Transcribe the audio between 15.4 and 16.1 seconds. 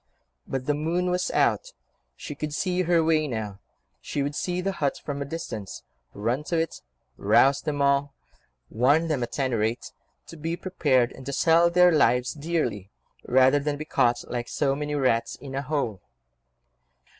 a hole.